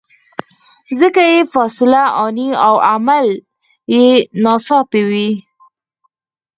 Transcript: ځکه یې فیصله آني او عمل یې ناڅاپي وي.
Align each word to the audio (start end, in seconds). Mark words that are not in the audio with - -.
ځکه 0.99 1.21
یې 1.31 1.39
فیصله 1.53 2.03
آني 2.23 2.49
او 2.67 2.73
عمل 2.91 3.27
یې 3.93 4.07
ناڅاپي 4.43 5.01
وي. 5.09 5.29